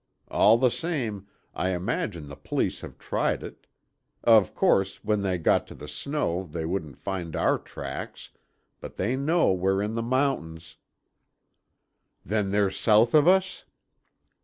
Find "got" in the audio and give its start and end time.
5.37-5.67